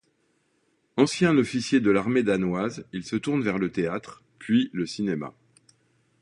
Ancien 0.97 1.37
officier 1.37 1.79
de 1.79 1.91
l'armée 1.91 2.23
danoise, 2.23 2.85
il 2.91 3.03
se 3.03 3.15
tourne 3.15 3.43
vers 3.43 3.59
le 3.59 3.71
théâtre, 3.71 4.23
puis 4.39 4.71
le 4.73 4.87
cinéma. 4.87 5.35